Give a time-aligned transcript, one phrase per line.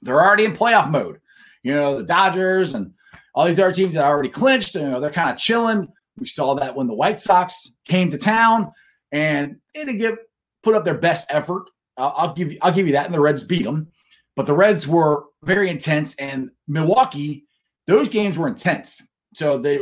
[0.01, 1.19] they're already in playoff mode.
[1.63, 2.93] You know, the Dodgers and
[3.35, 5.87] all these other teams that are already clinched, you know, they're kind of chilling.
[6.17, 8.71] We saw that when the White Sox came to town
[9.11, 10.17] and they didn't give
[10.63, 11.69] put up their best effort.
[11.97, 13.87] I'll, I'll give you I'll give you that, and the Reds beat them.
[14.35, 17.45] But the Reds were very intense, and Milwaukee,
[17.87, 19.01] those games were intense.
[19.33, 19.79] So they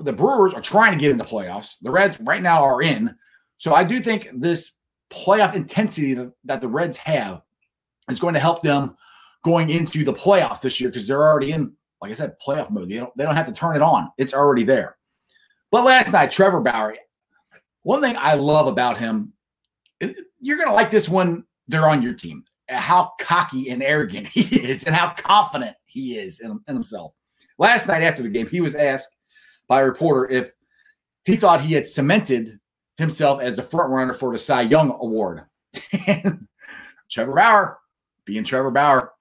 [0.00, 1.76] the Brewers are trying to get into playoffs.
[1.82, 3.14] The Reds right now are in.
[3.58, 4.72] So I do think this
[5.12, 7.42] playoff intensity that the Reds have
[8.08, 8.96] is going to help them
[9.42, 12.88] going into the playoffs this year because they're already in, like I said, playoff mode.
[12.88, 14.10] They don't they don't have to turn it on.
[14.18, 14.96] It's already there.
[15.70, 16.96] But last night, Trevor Bauer,
[17.82, 19.32] one thing I love about him,
[20.40, 22.44] you're gonna like this when they're on your team.
[22.68, 27.14] How cocky and arrogant he is, and how confident he is in, in himself.
[27.58, 29.08] Last night after the game, he was asked
[29.68, 30.52] by a reporter if
[31.24, 32.58] he thought he had cemented
[32.98, 35.42] himself as the front runner for the Cy Young Award.
[37.10, 37.78] Trevor Bauer,
[38.24, 39.11] being Trevor Bauer,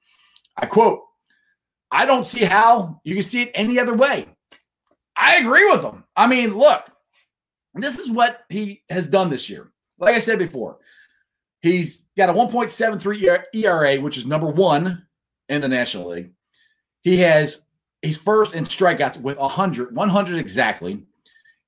[0.62, 1.02] I quote,
[1.92, 4.28] I don't see how you can see it any other way.
[5.18, 6.06] I agree with him.
[6.16, 6.84] I mean, look,
[7.74, 9.72] this is what he has done this year.
[10.00, 10.78] Like I said before,
[11.62, 15.06] he's got a 1.73 ERA, which is number one
[15.50, 16.32] in the National League.
[17.02, 17.62] He has
[18.02, 21.04] he's first in strikeouts with 100, 100 exactly.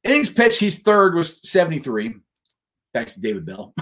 [0.04, 2.16] Innings pitched, he's third with 73.
[2.94, 3.74] Thanks to David Bell.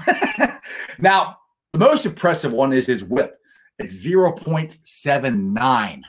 [0.99, 1.37] now,
[1.73, 3.40] the most impressive one is his whip.
[3.83, 6.01] It's 0.79.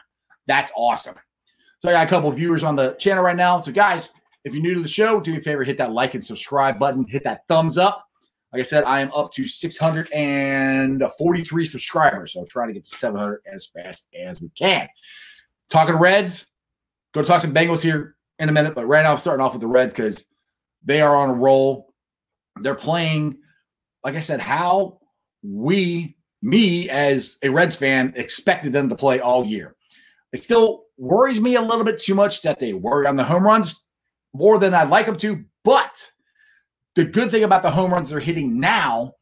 [0.47, 1.15] That's awesome.
[1.79, 3.63] So I got a couple viewers on the channel right now.
[3.63, 4.13] So guys,
[4.45, 6.79] if you're new to the show, do me a favor, hit that like and subscribe
[6.79, 8.05] button, hit that thumbs up.
[8.53, 12.35] Like I said, I am up to 643 subscribers.
[12.35, 14.87] So I'm trying to get to 700 as fast as we can.
[15.71, 16.47] Talking Reds,
[17.15, 18.75] go talk to Bengals here in a minute.
[18.75, 20.27] But right now I'm starting off with the Reds because
[20.85, 21.95] they are on a roll.
[22.61, 23.39] They're playing,
[24.05, 24.99] like I said, how
[25.43, 29.77] we me as a Reds fan expected them to play all year.
[30.33, 33.45] It still worries me a little bit too much that they worry on the home
[33.45, 33.85] runs
[34.35, 35.45] more than I'd like them to.
[35.65, 36.11] But
[36.95, 39.15] the good thing about the home runs they're hitting now,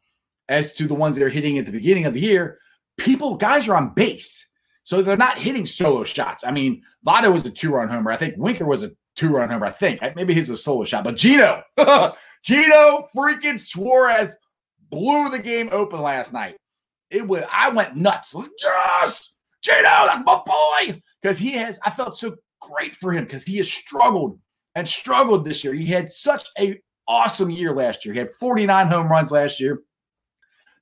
[0.49, 2.59] as to the ones that are hitting at the beginning of the year,
[2.97, 4.47] people, guys are on base.
[4.83, 6.43] So they're not hitting solo shots.
[6.43, 8.11] I mean, Votto was a two run homer.
[8.11, 9.67] I think Winker was a two run homer.
[9.67, 11.63] I think maybe he's a solo shot, but Geno,
[12.43, 14.37] Geno freaking Suarez
[14.91, 16.57] blew the game open last night
[17.11, 18.35] it was I went nuts.
[18.63, 19.33] Yes,
[19.63, 21.01] Geno, that's my boy.
[21.21, 24.39] Because he has, I felt so great for him because he has struggled
[24.75, 25.75] and struggled this year.
[25.75, 28.15] He had such a awesome year last year.
[28.15, 29.83] He had 49 home runs last year,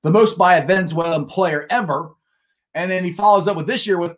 [0.02, 2.10] the most by a Venezuelan player ever.
[2.74, 4.12] And then he follows up with this year with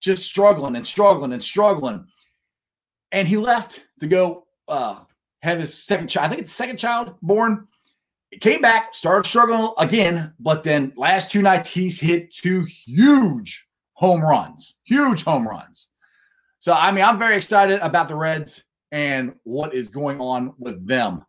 [0.00, 2.04] just struggling and struggling and struggling.
[3.12, 5.00] And he left to go uh,
[5.42, 6.26] have his second child.
[6.26, 7.68] I think it's second child born
[8.40, 14.22] came back, started struggling again, but then last two nights he's hit two huge home
[14.22, 15.88] runs, huge home runs.
[16.60, 20.86] So I mean, I'm very excited about the Reds and what is going on with
[20.86, 21.24] them.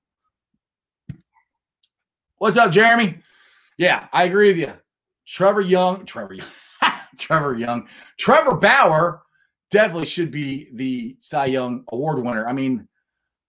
[2.37, 3.19] What's up, Jeremy?
[3.77, 4.73] Yeah, I agree with you.
[5.27, 6.47] Trevor Young, Trevor Young,
[7.17, 7.87] Trevor Young,
[8.17, 9.23] Trevor Bauer
[9.71, 12.47] definitely should be the Cy Young Award winner.
[12.47, 12.87] I mean,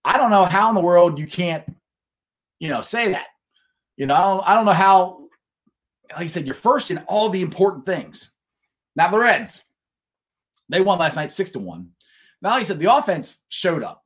[0.03, 1.63] I don't know how in the world you can't,
[2.59, 3.27] you know, say that.
[3.97, 5.27] You know, I don't, I don't know how,
[6.11, 8.31] like I said, you're first in all the important things.
[8.95, 9.63] Now, the Reds,
[10.69, 11.89] They won last night six to one.
[12.41, 14.03] Now, like I said, the offense showed up.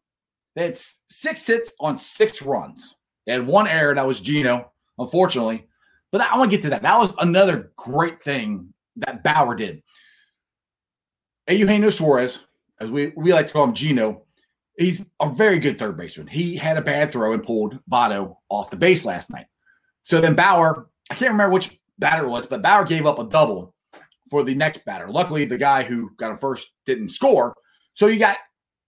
[0.55, 2.95] They had six hits on six runs.
[3.25, 5.67] They had one error that was Geno, unfortunately.
[6.11, 6.81] But I want to get to that.
[6.81, 9.81] That was another great thing that Bauer did.
[11.49, 12.39] Eugenio Suarez,
[12.79, 14.23] as we, we like to call him Geno,
[14.77, 16.27] he's a very good third baseman.
[16.27, 19.45] He had a bad throw and pulled Votto off the base last night.
[20.03, 23.23] So then Bauer, I can't remember which batter it was, but Bauer gave up a
[23.25, 23.73] double
[24.29, 25.09] for the next batter.
[25.09, 27.55] Luckily, the guy who got a first didn't score.
[27.93, 28.37] So you got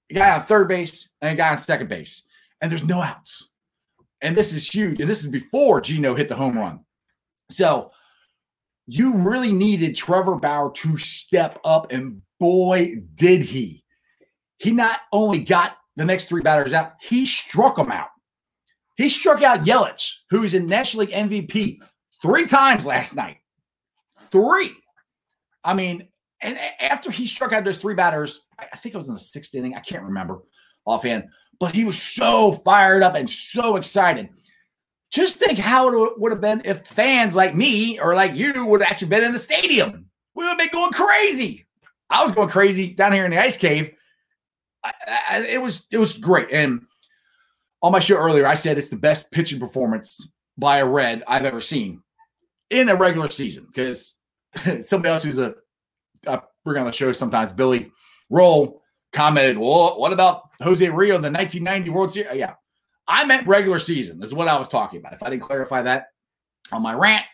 [0.10, 2.24] a guy on third base and a guy on second base,
[2.62, 3.50] and there's no outs.
[4.22, 5.02] And this is huge.
[5.02, 6.80] And this is before Geno hit the home run.
[7.50, 7.92] So
[8.88, 13.84] you really needed Trevor Bauer to step up, and boy, did he.
[14.58, 18.10] He not only got the next three batters out, he struck them out.
[18.96, 21.80] He struck out Yelich, who's in National League MVP
[22.22, 23.38] three times last night.
[24.32, 24.76] Three.
[25.64, 26.08] I mean,
[26.42, 29.56] and after he struck out those three batters, I think it was in the sixth
[29.56, 29.76] inning.
[29.76, 30.40] I can't remember
[30.86, 31.26] offhand,
[31.60, 34.30] but he was so fired up and so excited.
[35.12, 38.82] Just think how it would have been if fans like me or like you would
[38.82, 40.06] have actually been in the stadium.
[40.36, 41.66] We would have been going crazy.
[42.10, 43.92] I was going crazy down here in the ice cave.
[44.84, 44.92] I,
[45.30, 46.50] I, it was it was great.
[46.52, 46.82] And
[47.84, 50.26] on my show earlier, I said it's the best pitching performance
[50.58, 52.02] by a Red I've ever seen
[52.70, 54.16] in a regular season because
[54.82, 55.56] somebody else who's a
[56.26, 57.92] I bring on the show sometimes, Billy
[58.30, 58.82] Roll
[59.12, 62.38] commented, Well, what about Jose Rijo in the 1990 World Series?
[62.38, 62.54] Yeah,
[63.08, 65.14] I meant regular season, is what I was talking about.
[65.14, 66.08] If I didn't clarify that
[66.72, 67.26] on my rant,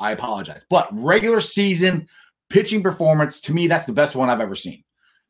[0.00, 0.64] I apologize.
[0.70, 2.06] But regular season
[2.48, 4.82] pitching performance, to me, that's the best one I've ever seen.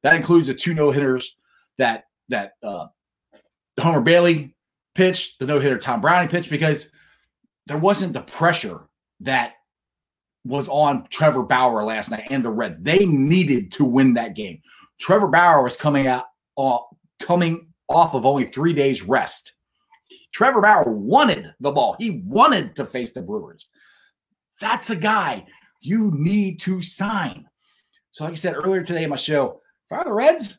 [0.04, 1.34] That includes the two no hitters
[1.78, 2.86] that that uh,
[3.80, 4.54] Homer Bailey
[4.98, 6.88] pitched, the no hitter Tom Browning pitched, because
[7.66, 8.88] there wasn't the pressure
[9.20, 9.52] that
[10.44, 12.80] was on Trevor Bauer last night and the Reds.
[12.80, 14.60] They needed to win that game.
[14.98, 16.24] Trevor Bauer was coming out
[16.58, 16.78] uh,
[17.20, 19.52] coming off of only three days rest.
[20.32, 21.94] Trevor Bauer wanted the ball.
[22.00, 23.68] He wanted to face the Brewers.
[24.60, 25.46] That's a guy
[25.80, 27.46] you need to sign.
[28.10, 30.58] So, like I said earlier today in my show, for the Reds,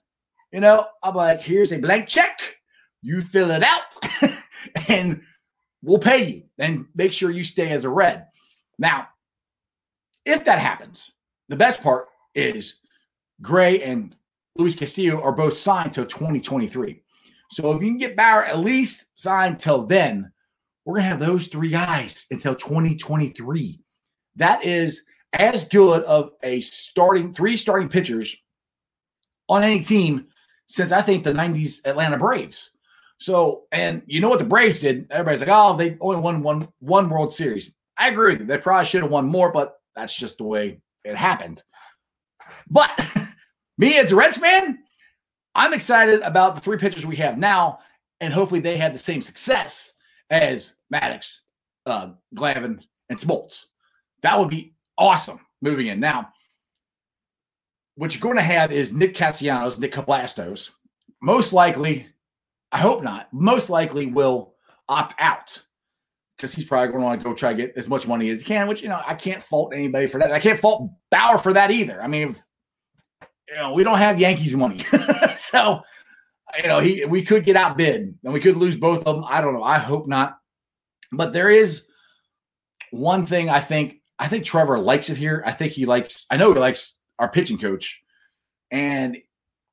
[0.53, 2.58] you know, I'm like, here's a blank check.
[3.01, 3.95] You fill it out,
[4.87, 5.21] and
[5.81, 6.43] we'll pay you.
[6.57, 8.27] And make sure you stay as a Red.
[8.77, 9.07] Now,
[10.25, 11.11] if that happens,
[11.47, 12.75] the best part is
[13.41, 14.15] Gray and
[14.57, 17.01] Luis Castillo are both signed till 2023.
[17.51, 20.31] So if you can get Bauer at least signed till then,
[20.85, 23.79] we're going to have those three guys until 2023.
[24.35, 25.01] That is
[25.33, 28.35] as good of a starting three starting pitchers
[29.47, 30.27] on any team
[30.67, 32.71] since I think the 90s Atlanta Braves.
[33.19, 35.07] So, and you know what the Braves did?
[35.11, 37.73] Everybody's like, oh, they only won one one World Series.
[37.97, 38.47] I agree with you.
[38.47, 41.61] They probably should have won more, but that's just the way it happened.
[42.69, 42.91] But
[43.77, 44.79] me as a Reds fan,
[45.53, 47.79] I'm excited about the three pitchers we have now,
[48.21, 49.93] and hopefully they had the same success
[50.29, 51.39] as Maddux,
[51.85, 53.65] uh, Glavine, and Smoltz.
[54.21, 55.99] That would be awesome moving in.
[55.99, 56.29] Now,
[57.95, 60.69] what you're going to have is Nick Castellanos, Nick Cablastos.
[61.21, 62.07] Most likely,
[62.71, 64.53] I hope not, most likely will
[64.87, 65.61] opt out
[66.37, 68.41] because he's probably going to want to go try to get as much money as
[68.41, 70.31] he can, which, you know, I can't fault anybody for that.
[70.31, 72.01] I can't fault Bauer for that either.
[72.01, 72.35] I mean,
[73.49, 74.79] you know, we don't have Yankees money.
[75.35, 75.81] so,
[76.61, 79.25] you know, he we could get outbid and we could lose both of them.
[79.27, 79.63] I don't know.
[79.63, 80.37] I hope not.
[81.11, 81.85] But there is
[82.91, 85.43] one thing I think I think Trevor likes it here.
[85.45, 88.01] I think he likes I know he likes our pitching coach.
[88.71, 89.17] And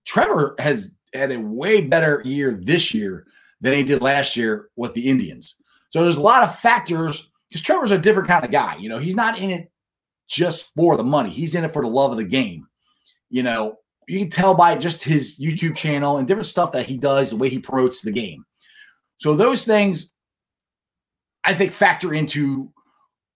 [0.07, 3.27] Trevor has had a way better year this year
[3.61, 5.57] than he did last year with the Indians.
[5.91, 8.77] So there's a lot of factors because Trevor's a different kind of guy.
[8.77, 9.71] You know, he's not in it
[10.29, 11.31] just for the money.
[11.31, 12.67] He's in it for the love of the game.
[13.31, 16.97] You know, you can tell by just his YouTube channel and different stuff that he
[16.97, 18.45] does, the way he promotes the game.
[19.19, 20.13] So those things
[21.45, 22.73] I think factor into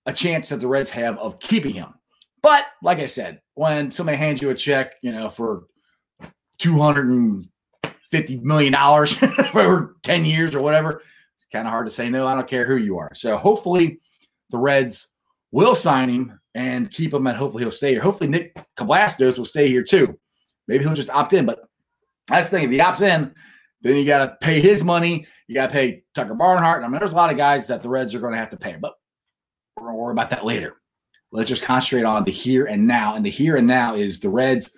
[0.06, 1.94] a chance that the Reds have of keeping him.
[2.42, 5.64] But like I said, when somebody hands you a check, you know, for
[6.58, 7.46] two hundred and
[8.10, 9.16] fifty million dollars
[9.54, 11.02] over ten years or whatever,
[11.34, 12.26] it's kind of hard to say no.
[12.26, 13.14] I don't care who you are.
[13.14, 14.00] So hopefully
[14.50, 15.08] the Reds
[15.52, 18.02] will sign him and keep him, and hopefully he'll stay here.
[18.02, 20.18] Hopefully Nick Cablastos will stay here too.
[20.66, 21.46] Maybe he'll just opt in.
[21.46, 21.60] But
[22.28, 22.66] that's the thing.
[22.66, 23.34] If he opts in,
[23.82, 25.26] then you got to pay his money.
[25.46, 26.84] You got to pay Tucker Barnhart.
[26.84, 28.56] I mean, there's a lot of guys that the Reds are going to have to
[28.56, 28.94] pay, but
[29.76, 30.76] we're going to worry about that later.
[31.32, 33.14] Let's just concentrate on the here and now.
[33.14, 34.70] And the here and now is the Reds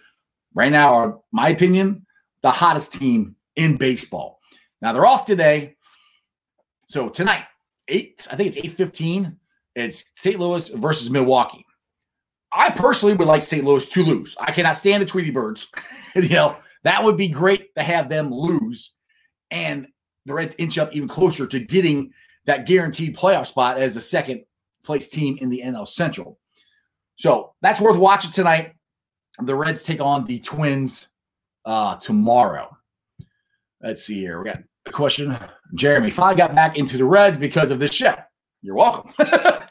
[0.55, 2.07] right now are, my opinion,
[2.43, 4.41] the hottest team in baseball.
[4.81, 5.77] Now they're off today.
[6.89, 7.45] So tonight,
[7.89, 9.37] eight, I think it's 8:15.
[9.75, 10.39] It's St.
[10.39, 11.65] Louis versus Milwaukee.
[12.53, 13.65] I personally would like St.
[13.65, 14.37] Louis to lose.
[14.39, 15.69] I cannot stand the Tweety Birds.
[16.15, 18.93] you know, that would be great to have them lose
[19.51, 19.87] and
[20.27, 22.13] the Reds inch up even closer to getting
[22.45, 24.43] that guaranteed playoff spot as the second
[24.85, 26.39] place team in the NL Central.
[27.17, 28.75] So that's worth watching tonight.
[29.43, 31.09] The Reds take on the Twins
[31.65, 32.77] uh, tomorrow.
[33.83, 34.43] Let's see here.
[34.43, 35.37] We got a question.
[35.75, 38.15] Jeremy finally got back into the Reds because of this show.
[38.63, 39.13] You're welcome.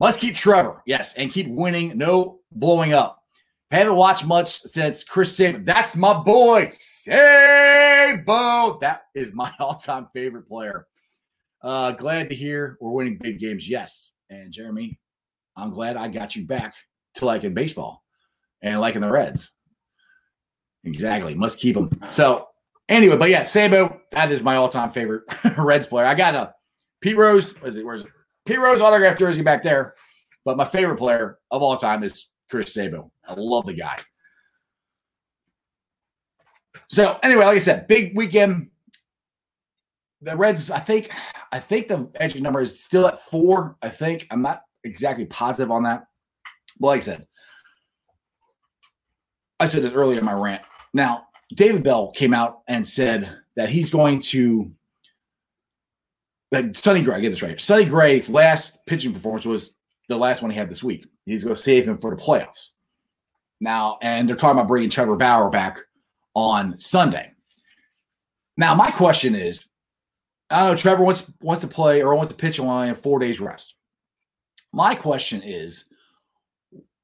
[0.00, 0.82] Let's keep Trevor.
[0.86, 1.98] Yes, and keep winning.
[1.98, 3.22] No blowing up.
[3.70, 5.58] Haven't watched much since Chris Sabo.
[5.58, 7.18] That's my boy, Sabo.
[8.80, 10.86] That is my all-time favorite player.
[11.62, 13.68] Uh, glad to hear we're winning big games.
[13.68, 14.12] Yes.
[14.30, 14.98] And Jeremy,
[15.56, 16.74] I'm glad I got you back
[17.16, 18.02] to liking baseball
[18.62, 19.50] and liking the Reds.
[20.88, 21.34] Exactly.
[21.34, 21.90] Must keep them.
[22.08, 22.48] So
[22.88, 25.24] anyway, but yeah, Sabo, that is my all-time favorite
[25.58, 26.06] Reds player.
[26.06, 26.54] I got a
[27.00, 27.54] Pete Rose.
[27.62, 27.84] Is it?
[27.84, 28.10] Where's it?
[28.46, 29.94] Pete Rose autograph jersey back there.
[30.44, 33.12] But my favorite player of all time is Chris Sabo.
[33.28, 33.98] I love the guy.
[36.88, 38.70] So anyway, like I said, big weekend.
[40.22, 41.12] The Reds, I think,
[41.52, 43.76] I think the entry number is still at four.
[43.82, 46.06] I think I'm not exactly positive on that.
[46.80, 47.26] But like I said,
[49.60, 50.62] I said this earlier in my rant.
[50.94, 54.70] Now, David Bell came out and said that he's going to
[56.50, 57.60] that Sonny Gray, I get this right.
[57.60, 59.72] Sonny Gray's last pitching performance was
[60.08, 61.06] the last one he had this week.
[61.26, 62.70] He's going to save him for the playoffs.
[63.60, 65.78] Now, and they're talking about bringing Trevor Bauer back
[66.34, 67.32] on Sunday.
[68.56, 69.66] Now, my question is,
[70.50, 73.74] I know Trevor wants wants to play or wants to pitch on four days rest.
[74.72, 75.84] My question is,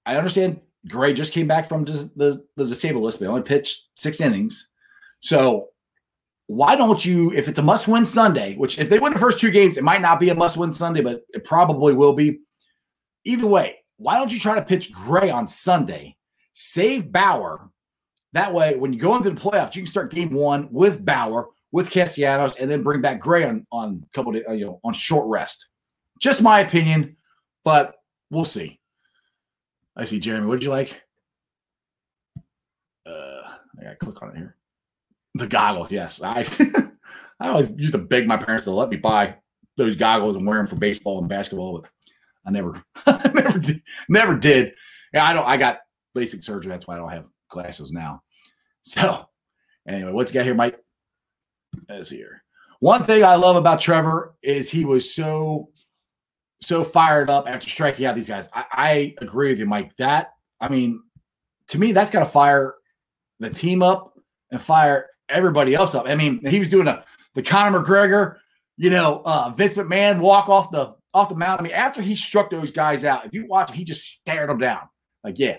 [0.06, 3.84] I understand Gray just came back from the, the, the disabled list, but only pitched
[3.94, 4.68] six innings.
[5.20, 5.68] So
[6.46, 9.40] why don't you, if it's a must win Sunday, which if they win the first
[9.40, 12.40] two games, it might not be a must win Sunday, but it probably will be.
[13.24, 16.16] Either way, why don't you try to pitch Gray on Sunday?
[16.52, 17.70] Save Bauer.
[18.34, 21.48] That way, when you go into the playoffs, you can start game one with Bauer,
[21.72, 24.92] with Castellanos, and then bring back Gray on, on couple of, uh, you know, on
[24.92, 25.66] short rest.
[26.20, 27.16] Just my opinion,
[27.64, 27.94] but
[28.30, 28.80] we'll see.
[29.96, 30.46] I see Jeremy.
[30.46, 31.00] What'd you like?
[33.06, 33.42] Uh,
[33.78, 34.56] I gotta click on it here.
[35.34, 36.22] The goggles, yes.
[36.22, 36.46] I
[37.40, 39.36] I always used to beg my parents to let me buy
[39.76, 41.90] those goggles and wear them for baseball and basketball, but
[42.46, 42.82] I never,
[43.34, 44.74] never, did, never did.
[45.12, 45.46] Yeah, I don't.
[45.46, 45.80] I got
[46.16, 46.70] LASIK surgery.
[46.70, 48.22] That's why I don't have glasses now.
[48.82, 49.26] So,
[49.88, 50.78] anyway, what you got here, Mike?
[52.02, 52.42] See here.
[52.80, 55.70] One thing I love about Trevor is he was so,
[56.64, 58.49] so fired up after striking out these guys.
[58.52, 59.97] I, I agree with you, Mike.
[59.97, 61.02] That I mean,
[61.68, 62.75] to me, that's got to fire
[63.40, 64.18] the team up
[64.50, 66.06] and fire everybody else up.
[66.06, 67.04] I mean, he was doing a
[67.35, 68.37] the Conor McGregor,
[68.76, 71.66] you know, uh, Vince McMahon walk off the off the mountain.
[71.66, 74.59] I mean, after he struck those guys out, if you watch, he just stared them
[74.59, 74.88] down.
[75.23, 75.56] Like, yeah,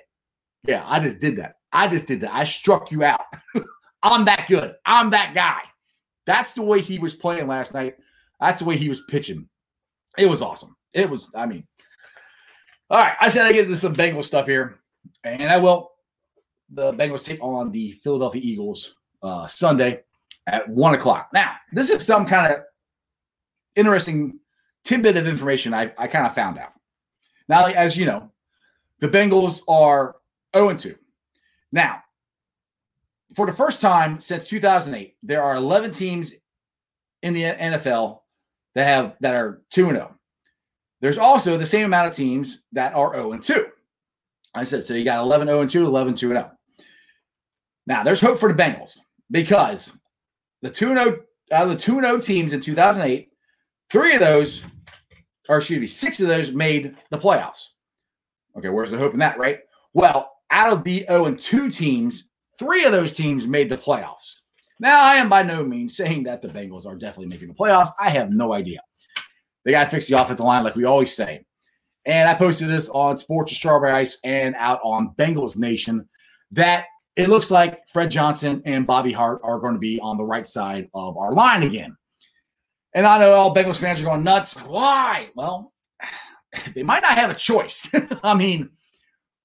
[0.68, 1.56] yeah, I just did that.
[1.72, 2.34] I just did that.
[2.34, 3.22] I struck you out.
[4.04, 4.76] I'm that good.
[4.86, 5.62] I'm that guy.
[6.26, 7.96] That's the way he was playing last night.
[8.40, 9.48] That's the way he was pitching.
[10.18, 10.76] It was awesome.
[10.96, 11.68] It was, I mean,
[12.90, 13.16] all right.
[13.20, 14.80] I said I get into some Bengals stuff here,
[15.24, 15.92] and I will.
[16.72, 20.02] The Bengals take on the Philadelphia Eagles uh, Sunday
[20.48, 21.30] at one o'clock.
[21.34, 22.62] Now, this is some kind of
[23.75, 24.40] interesting
[24.84, 26.74] tidbit of information I, I kind of found out.
[27.50, 28.32] Now, as you know,
[29.00, 30.16] the Bengals are
[30.56, 30.96] 0 2.
[31.72, 32.02] Now,
[33.36, 36.34] for the first time since 2008, there are 11 teams
[37.22, 38.22] in the NFL
[38.75, 40.14] that have that are 2 0.
[41.06, 43.68] There's also the same amount of teams that are 0 and 2.
[44.56, 46.52] I said, so you got 11 0 and 2, 11 2 and 0.
[47.86, 48.98] Now, there's hope for the Bengals
[49.30, 49.94] because
[50.64, 51.20] the 2 0
[51.52, 53.30] out of the 2 0 teams in 2008,
[53.92, 54.64] three of those,
[55.48, 57.68] or excuse me, six of those made the playoffs.
[58.58, 59.60] Okay, where's the hope in that, right?
[59.94, 62.24] Well, out of the 0 and 2 teams,
[62.58, 64.40] three of those teams made the playoffs.
[64.80, 67.92] Now, I am by no means saying that the Bengals are definitely making the playoffs.
[68.00, 68.80] I have no idea.
[69.65, 71.43] They got to fix the offensive line, like we always say.
[72.05, 76.07] And I posted this on Sports of Strawberry Ice and out on Bengals Nation
[76.51, 80.24] that it looks like Fred Johnson and Bobby Hart are going to be on the
[80.24, 81.98] right side of our line again.
[82.93, 84.53] And I know all Bengals fans are going nuts.
[84.53, 85.29] Why?
[85.36, 85.74] Well,
[86.75, 87.89] they might not have a choice.
[88.24, 88.69] I mean,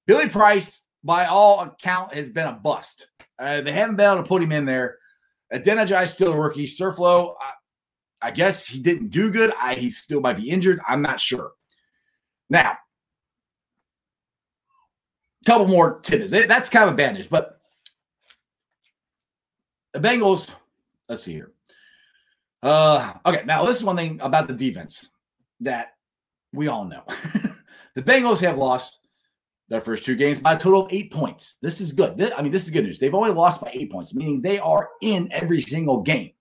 [0.06, 3.06] Billy Price, by all account, has been a bust.
[3.38, 4.98] Uh, they haven't been able to put him in there.
[5.52, 6.66] Adeniji is still a rookie.
[6.66, 7.36] Su'a-Filo,
[8.22, 9.52] I, guess he didn't do good.
[9.60, 10.80] I, he still might be injured.
[10.86, 11.52] I'm not sure.
[12.48, 12.76] Now,
[15.42, 16.32] a couple more tidbits.
[16.32, 17.60] That's kind of a news, but
[19.92, 20.50] the Bengals,
[21.08, 21.52] let's see here.
[22.62, 25.08] Uh, okay, now this is one thing about the defense
[25.60, 25.94] that
[26.52, 27.02] we all know.
[27.94, 28.98] the Bengals have lost
[29.68, 31.56] their first two games by a total of eight points.
[31.62, 32.18] This is good.
[32.18, 32.98] This, I mean, this is good news.
[32.98, 36.32] They've only lost by eight points, meaning they are in every single game.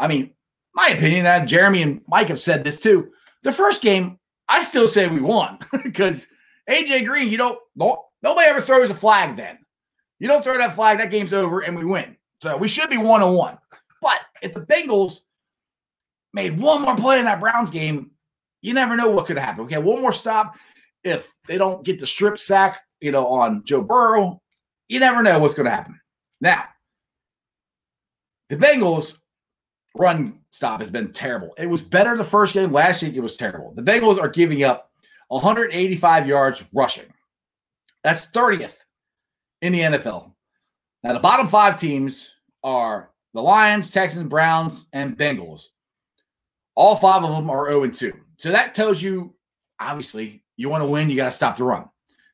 [0.00, 0.30] I mean,
[0.78, 3.10] my opinion, and Jeremy and Mike have said this too.
[3.42, 4.16] The first game,
[4.48, 6.28] I still say we won because
[6.70, 9.58] AJ Green, you don't, nobody ever throws a flag then.
[10.20, 12.16] You don't throw that flag, that game's over, and we win.
[12.42, 13.58] So we should be one on one.
[14.00, 15.22] But if the Bengals
[16.32, 18.12] made one more play in that Browns game,
[18.62, 19.64] you never know what could happen.
[19.64, 20.54] Okay, one more stop.
[21.02, 24.40] If they don't get the strip sack, you know, on Joe Burrow,
[24.88, 26.00] you never know what's going to happen.
[26.40, 26.64] Now,
[28.48, 29.18] the Bengals
[29.96, 31.54] run stop has been terrible.
[31.56, 32.72] It was better the first game.
[32.72, 33.72] Last week, it was terrible.
[33.76, 34.90] The Bengals are giving up
[35.28, 37.06] 185 yards rushing.
[38.02, 38.74] That's 30th
[39.62, 40.32] in the NFL.
[41.04, 42.32] Now, the bottom five teams
[42.64, 45.66] are the Lions, Texans, Browns, and Bengals.
[46.74, 48.12] All five of them are 0 2.
[48.36, 49.34] So that tells you,
[49.78, 51.88] obviously, you want to win, you got to stop the run.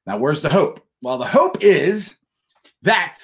[0.06, 0.80] Now, where's the hope?
[1.02, 2.16] Well, the hope is
[2.80, 3.18] that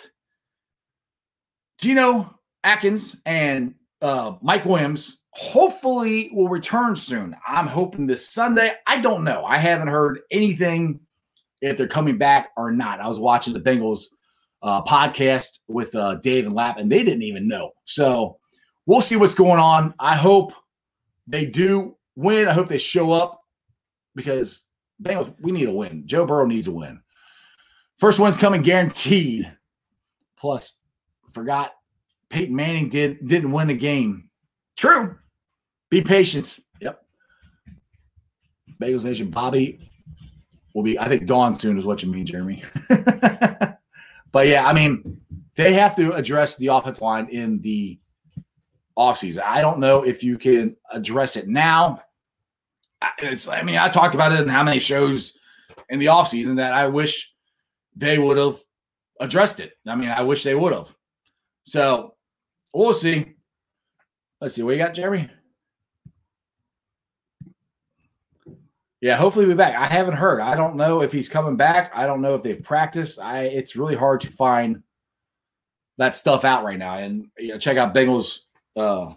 [1.78, 7.36] Geno Atkins and uh, Mike Williams hopefully will return soon.
[7.46, 8.72] I'm hoping this Sunday.
[8.86, 9.44] I don't know.
[9.44, 11.00] I haven't heard anything
[11.60, 13.00] if they're coming back or not.
[13.00, 14.06] I was watching the Bengals
[14.62, 17.70] uh, podcast with uh, Dave and Lap, and they didn't even know.
[17.84, 18.38] So
[18.86, 19.94] we'll see what's going on.
[19.98, 20.52] I hope
[21.26, 22.48] they do win.
[22.48, 23.40] I hope they show up
[24.14, 24.64] because
[25.02, 26.02] Bengals, we need a win.
[26.06, 27.00] Joe Burrow needs a win.
[27.98, 29.50] First one's coming guaranteed.
[30.36, 30.78] Plus,
[31.32, 31.72] forgot
[32.30, 34.30] Peyton Manning did didn't win the game.
[34.76, 35.16] True.
[35.90, 36.60] Be patient.
[36.80, 37.02] Yep.
[38.80, 39.90] Bagels Nation, Bobby
[40.74, 42.62] will be, I think, gone soon, is what you mean, Jeremy.
[44.32, 45.20] but yeah, I mean,
[45.56, 47.98] they have to address the offense line in the
[48.96, 49.42] offseason.
[49.42, 52.02] I don't know if you can address it now.
[53.18, 55.34] It's, I mean, I talked about it in how many shows
[55.88, 57.34] in the offseason that I wish
[57.96, 58.56] they would have
[59.20, 59.72] addressed it.
[59.86, 60.94] I mean, I wish they would have.
[61.64, 62.14] So
[62.72, 63.34] we'll see.
[64.40, 64.62] Let's see.
[64.62, 65.28] What you got, Jeremy?
[69.00, 69.76] Yeah, hopefully we'll be back.
[69.76, 70.40] I haven't heard.
[70.40, 71.90] I don't know if he's coming back.
[71.94, 73.18] I don't know if they've practiced.
[73.18, 74.82] I it's really hard to find
[75.96, 76.98] that stuff out right now.
[76.98, 78.40] And you know, check out Bengals
[78.76, 79.14] uh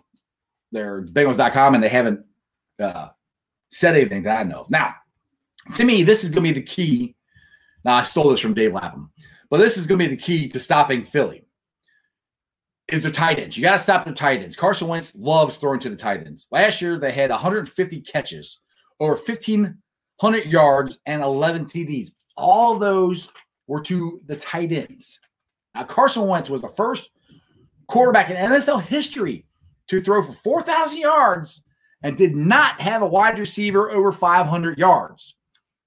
[0.71, 2.21] their Bengals.com and they haven't
[2.79, 3.09] uh
[3.71, 4.69] said anything that I know of.
[4.69, 4.95] Now,
[5.73, 7.15] to me, this is gonna be the key.
[7.83, 9.11] Now I stole this from Dave Lapham,
[9.49, 11.45] but this is gonna be the key to stopping Philly.
[12.91, 13.57] Is their tight ends.
[13.57, 14.55] You got to stop their tight ends.
[14.55, 16.47] Carson Wentz loves throwing to the tight ends.
[16.51, 18.59] Last year, they had 150 catches
[18.99, 22.07] over 1,500 yards and 11 TDs.
[22.35, 23.29] All those
[23.67, 25.19] were to the tight ends.
[25.73, 27.09] Now, Carson Wentz was the first
[27.87, 29.45] quarterback in NFL history
[29.87, 31.63] to throw for 4,000 yards
[32.03, 35.35] and did not have a wide receiver over 500 yards.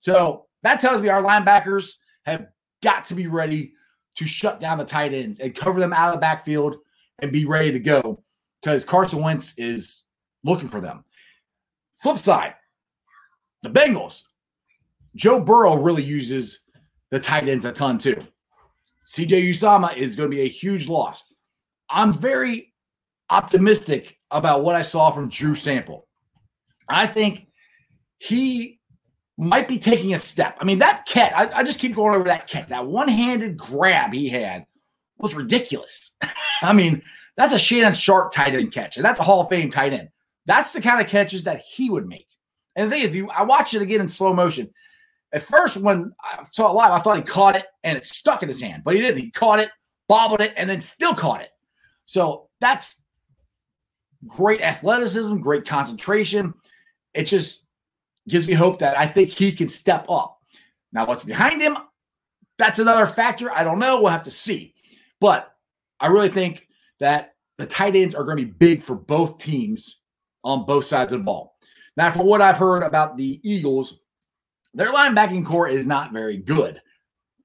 [0.00, 2.46] So that tells me our linebackers have
[2.82, 3.72] got to be ready
[4.16, 6.76] to shut down the tight ends and cover them out of the backfield
[7.20, 8.22] and be ready to go
[8.60, 10.02] because Carson Wentz is
[10.44, 11.04] looking for them.
[12.02, 12.54] Flip side,
[13.62, 14.24] the Bengals,
[15.14, 16.60] Joe Burrow really uses
[17.10, 18.22] the tight ends a ton too.
[19.08, 21.24] CJ Uzomah is going to be a huge loss.
[21.88, 22.74] I'm very
[23.30, 26.06] optimistic about what I saw from Drew Sample.
[26.88, 27.46] I think
[28.18, 28.80] he
[29.38, 30.56] might be taking a step.
[30.60, 32.68] I mean, that catch, I, I just keep going over that catch.
[32.68, 34.66] That one handed grab he had
[35.18, 36.12] was ridiculous.
[36.62, 37.02] I mean,
[37.36, 40.08] that's a Shannon Sharpe tight end catch, and that's a Hall of Fame tight end.
[40.46, 42.28] That's the kind of catches that he would make.
[42.76, 44.70] And the thing is, you, I watched it again in slow motion.
[45.32, 48.42] At first, when I saw it live, I thought he caught it and it stuck
[48.42, 49.18] in his hand, but he didn't.
[49.18, 49.70] He caught it,
[50.08, 51.50] bobbled it, and then still caught it.
[52.04, 53.00] So that's
[54.26, 56.54] great athleticism, great concentration.
[57.12, 57.64] It just
[58.28, 60.38] gives me hope that I think he can step up.
[60.92, 61.76] Now, what's behind him?
[62.58, 63.52] That's another factor.
[63.52, 64.00] I don't know.
[64.00, 64.74] We'll have to see.
[65.20, 65.52] But
[66.00, 66.66] I really think
[67.00, 70.00] that the tight ends are going to be big for both teams
[70.44, 71.56] on both sides of the ball.
[71.96, 73.98] Now, from what I've heard about the Eagles,
[74.74, 76.80] their linebacking core is not very good.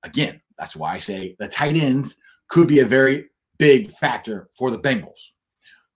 [0.04, 2.18] Again, that's why I say the tight ends
[2.50, 5.30] could be a very big factor for the Bengals.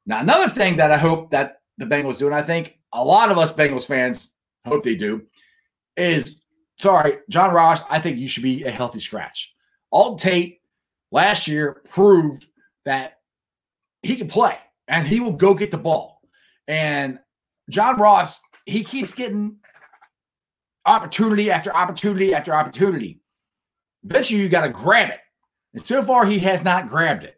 [0.06, 3.32] Now, another thing that I hope that the Bengals do, and I think a lot
[3.32, 4.32] of us Bengals fans
[4.66, 5.24] hope they do,
[5.98, 6.38] is
[6.80, 9.54] sorry, John Ross, I think you should be a healthy scratch.
[9.94, 10.60] Auden Tate
[11.12, 12.46] last year proved
[12.86, 13.20] that
[14.04, 16.22] he can play and he will go get the ball.
[16.68, 17.20] And
[17.70, 19.58] John Ross, he keeps getting
[20.86, 23.20] opportunity after opportunity after opportunity.
[24.04, 25.20] Eventually, you got to grab it.
[25.74, 27.36] And so far, he has not grabbed it.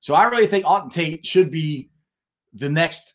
[0.00, 1.90] So I really think Auden Tate should be
[2.52, 3.14] the next,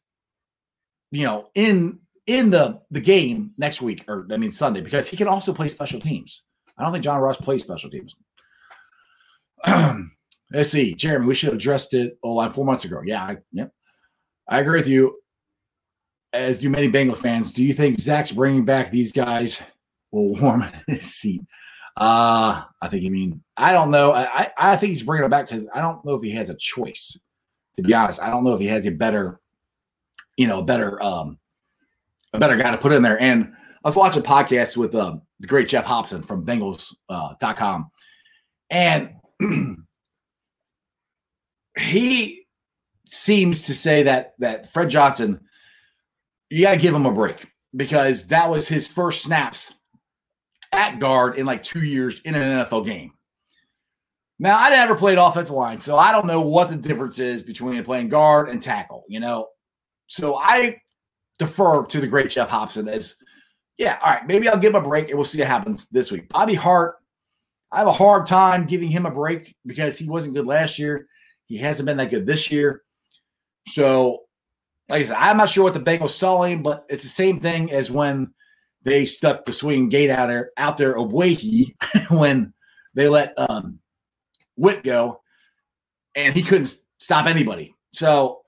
[1.12, 5.18] you know, in in the the game next week or I mean Sunday because he
[5.18, 6.44] can also play special teams.
[6.78, 8.16] I don't think John Ross plays special teams.
[10.52, 11.26] Let's see, Jeremy.
[11.26, 13.02] We should have addressed it like four months ago.
[13.06, 13.72] Yeah, I, yep.
[14.48, 15.20] I agree with you.
[16.34, 17.54] As do many Bengal fans.
[17.54, 19.62] Do you think Zac's bringing back these guys
[20.12, 21.42] will warm his seat?
[21.96, 24.14] Uh, I think you mean I don't know.
[24.14, 26.56] I I think he's bringing it back because I don't know if he has a
[26.56, 27.18] choice.
[27.76, 29.40] To be honest, I don't know if he has a better,
[30.38, 31.38] you know, a better um,
[32.34, 33.22] a better guy to put in there.
[33.22, 37.86] And I was watching a podcast with uh, the great Geoff Hobson from Bengals.com, uh,
[38.70, 39.10] and
[41.78, 42.46] he
[43.08, 45.40] seems to say that that Fred Johnson,
[46.50, 49.74] you got to give him a break because that was his first snaps
[50.72, 53.14] at guard in like two years in an NFL game.
[54.40, 57.84] Now, I never played offensive line, so I don't know what the difference is between
[57.84, 59.48] playing guard and tackle, you know.
[60.08, 60.82] So I
[61.40, 63.16] defer to the great Geoff Hobson as,
[63.78, 66.12] yeah, all right, maybe I'll give him a break and we'll see what happens this
[66.12, 66.28] week.
[66.30, 66.96] Bobby Hart,
[67.74, 71.08] I have a hard time giving him a break because he wasn't good last year.
[71.48, 72.84] He hasn't been that good this year.
[73.68, 74.20] So,
[74.90, 77.40] like I said, I'm not sure what the Bengals saw him, but it's the same
[77.40, 78.32] thing as when
[78.84, 81.74] they stuck the swing gate out there out there Ogbuehi
[82.12, 82.54] when
[82.94, 83.80] they let um,
[84.56, 85.22] Witt go,
[86.14, 87.74] and he couldn't stop anybody.
[87.94, 88.44] So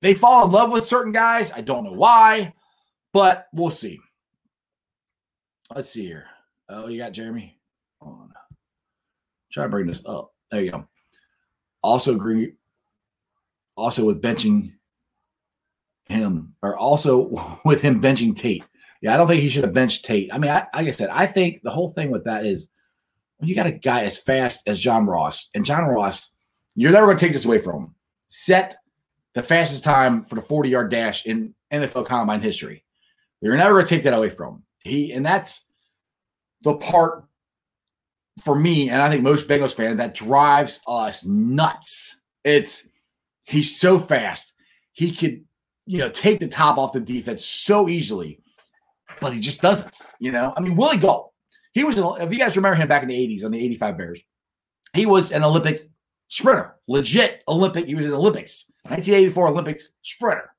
[0.00, 1.52] they fall in love with certain guys.
[1.52, 2.54] I don't know why,
[3.12, 3.98] but we'll see.
[5.74, 6.24] Let's see here.
[6.70, 7.57] Oh, you got Jeremy.
[9.50, 10.32] Try to bring this up.
[10.50, 10.86] There you go.
[11.82, 12.54] Also agree.
[13.76, 14.72] Also with benching
[16.06, 18.64] him, or also with him benching Tate.
[19.00, 20.32] Yeah, I don't think he should have benched Tate.
[20.32, 22.66] I mean, I, like I said, I think the whole thing with that is
[23.38, 26.32] when you got a guy as fast as John Ross, and John Ross,
[26.74, 27.94] you're never going to take this away from him.
[28.26, 28.76] Set
[29.34, 32.84] the fastest time for the 40 yard dash in NFL combine history.
[33.40, 34.62] You're never going to take that away from him.
[34.80, 35.64] He, and that's
[36.62, 37.27] the part
[38.42, 42.16] for me, and I think most Bengals fan, that drives us nuts.
[42.44, 42.86] It's
[43.44, 44.52] he's so fast.
[44.92, 45.44] He could,
[45.86, 48.40] you know, take the top off the defense so easily
[49.20, 50.00] but he just doesn't.
[50.18, 51.32] You know, I mean, Willie Gault,
[51.72, 54.20] he was, if you guys remember him back in the 80s on the 85 Bears,
[54.94, 55.88] he was an Olympic
[56.28, 57.86] sprinter, legit Olympic.
[57.86, 60.50] He was in Olympics, 1984 Olympics sprinter.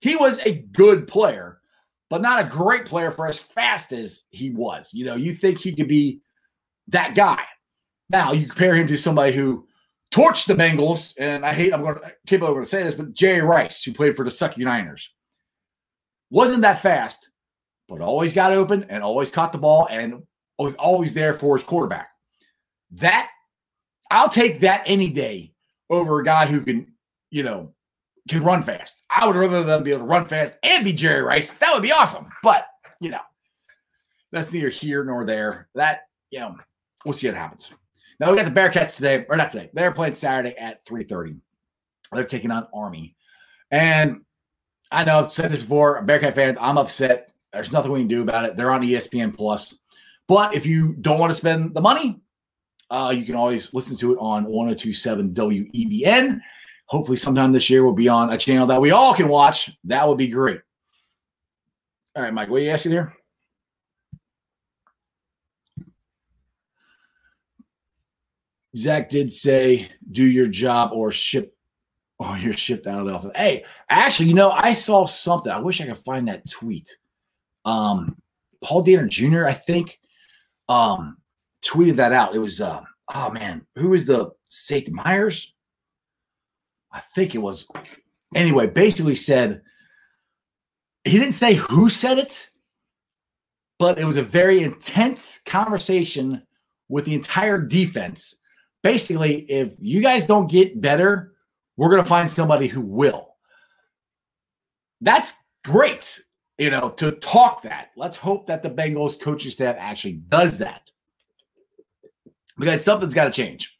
[0.00, 1.60] He was a good player,
[2.10, 4.90] but not a great player for as fast as he was.
[4.92, 6.20] You know, you think he could be
[6.88, 7.42] that guy.
[8.10, 9.66] Now you compare him to somebody who
[10.12, 13.14] torched the Bengals, and I hate I'm going to keep over to say this, but
[13.14, 15.10] Jerry Rice, who played for the Sucky Niners,
[16.30, 17.28] wasn't that fast,
[17.88, 20.22] but always got open and always caught the ball and
[20.58, 22.08] was always there for his quarterback.
[22.92, 23.30] That
[24.10, 25.52] I'll take that any day
[25.90, 26.92] over a guy who can,
[27.30, 27.72] you know,
[28.28, 28.96] can run fast.
[29.10, 31.52] I would rather than be able to run fast and be Jerry Rice.
[31.52, 32.26] That would be awesome.
[32.42, 32.66] But
[33.00, 33.20] you know,
[34.32, 35.68] that's neither here nor there.
[35.74, 36.56] That you know,
[37.04, 37.72] we'll see what happens.
[38.20, 39.70] Now we got the Bearcats today, or not today.
[39.72, 41.36] They're playing Saturday at 3:30.
[42.12, 43.16] They're taking on Army.
[43.70, 44.22] And
[44.92, 48.22] I know I've said this before, Bearcat fans, I'm upset there's nothing we can do
[48.22, 48.56] about it.
[48.56, 49.78] They're on ESPN Plus.
[50.26, 52.20] But if you don't want to spend the money,
[52.90, 56.40] uh, you can always listen to it on 1027 WEBN.
[56.86, 59.70] Hopefully, sometime this year we'll be on a channel that we all can watch.
[59.84, 60.60] That would be great.
[62.16, 63.14] All right, Mike, what are you asking here?
[68.76, 71.56] Zac did say, do your job or ship
[72.18, 73.32] or you're shipped out of the office.
[73.34, 75.52] Hey, actually, you know, I saw something.
[75.52, 76.96] I wish I could find that tweet
[77.64, 78.16] um,
[78.62, 79.98] Paul Dehner Jr., I think,
[80.68, 81.18] um,
[81.64, 82.34] tweeted that out.
[82.34, 82.82] It was, uh,
[83.14, 84.92] oh man, who was the safety?
[84.92, 85.52] Myers?
[86.92, 87.66] I think it was.
[88.34, 89.62] Anyway, basically said,
[91.04, 92.48] he didn't say who said it,
[93.78, 96.42] but it was a very intense conversation
[96.88, 98.34] with the entire defense.
[98.84, 101.32] Basically, if you guys don't get better,
[101.76, 103.34] we're going to find somebody who will.
[105.00, 105.32] That's
[105.64, 106.20] great
[106.58, 107.90] you know, to talk that.
[107.96, 110.90] Let's hope that the Bengals coaching staff actually does that
[112.58, 113.76] because something's got to change.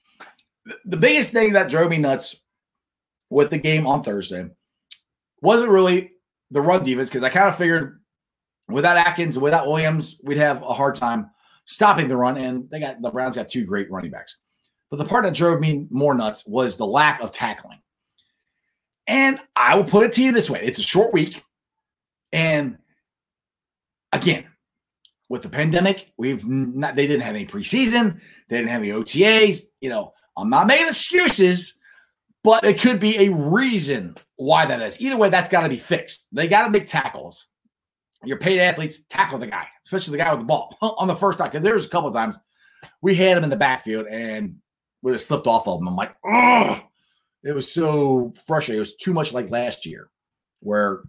[0.85, 2.37] The biggest thing that drove me nuts
[3.31, 4.47] with the game on Thursday
[5.41, 6.13] wasn't really
[6.51, 8.01] the run defense because I kind of figured
[8.69, 11.31] without Atkins, without Williams, we'd have a hard time
[11.67, 12.39] stopping the run.
[12.39, 14.39] And they got the Browns got two great running backs.
[14.91, 17.81] But the part that drove me more nuts was the lack of tackling.
[19.07, 21.43] And I will put it to you this way: it's a short week.
[22.33, 22.79] And
[24.13, 24.45] again,
[25.29, 29.63] with the pandemic, we've not, they didn't have any preseason, they didn't have any OTAs.
[29.81, 31.79] You know, I'm not making excuses,
[32.43, 35.01] but it could be a reason why that is.
[35.01, 36.27] Either way, that's got to be fixed.
[36.33, 37.47] They got to make tackles.
[38.25, 41.39] your paid athletes tackle the guy, especially the guy with the ball on the first
[41.39, 41.49] time.
[41.49, 42.39] Because there was a couple times
[43.01, 44.57] we had him in the backfield and
[45.05, 45.87] we just slipped off of him.
[45.87, 46.81] I'm like, oh,
[47.45, 48.79] it was so frustrating.
[48.79, 50.09] It was too much like last year,
[50.61, 51.03] where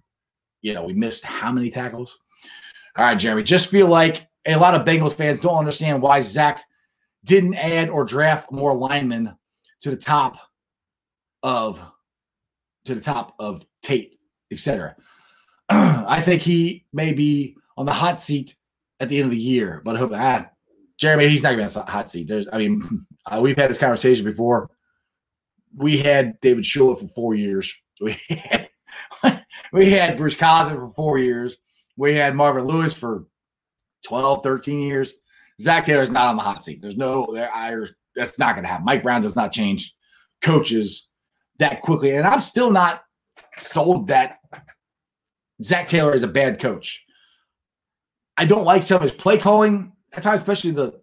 [0.61, 2.19] you know we missed how many tackles.
[2.97, 6.63] All right, Jeremy, just feel like a lot of Bengals fans don't understand why Zac
[7.23, 9.33] didn't add or draft more linemen
[9.79, 10.37] to the top
[11.41, 11.81] of
[12.83, 14.19] to the top of Tate,
[14.51, 14.93] etc.
[15.69, 18.55] I think he may be on the hot seat
[18.99, 20.49] at the end of the year, but I hope ah,
[20.97, 22.27] Jeremy, he's not going to be on the hot seat.
[22.27, 24.69] There's, I mean, uh, we've had this conversation before.
[25.75, 27.73] We had David Shula for four years.
[28.01, 28.69] We had,
[29.73, 31.57] we had Bruce Coslet for four years.
[31.97, 33.25] We had Marvin Lewis for
[34.05, 35.13] 12, 13 years.
[35.61, 36.81] Zac Taylor's not on the hot seat.
[36.81, 37.73] There's no, there, I,
[38.15, 38.85] that's not going to happen.
[38.85, 39.93] Mike Brown does not change
[40.41, 41.09] coaches
[41.59, 42.15] that quickly.
[42.15, 43.03] And I'm still not
[43.57, 44.39] sold that
[45.63, 47.03] Zac Taylor is a bad coach.
[48.37, 51.01] I don't like some of his play calling at times, especially the